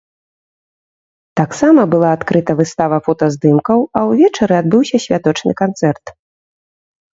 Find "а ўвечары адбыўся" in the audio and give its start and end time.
4.01-4.97